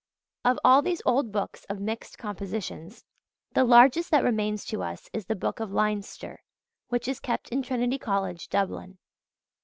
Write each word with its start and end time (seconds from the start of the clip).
Of 0.43 0.57
all 0.65 0.81
these 0.81 1.03
old 1.05 1.31
books 1.31 1.63
of 1.65 1.79
mixed 1.79 2.17
compositions, 2.17 3.05
the 3.53 3.63
largest 3.63 4.09
that 4.09 4.23
remains 4.23 4.65
to 4.65 4.81
us 4.81 5.11
is 5.13 5.27
the 5.27 5.35
Book 5.35 5.59
of 5.59 5.71
Leinster, 5.71 6.41
which 6.89 7.07
is 7.07 7.19
kept 7.19 7.49
in 7.49 7.61
Trinity 7.61 7.99
College, 7.99 8.49
Dublin. 8.49 8.97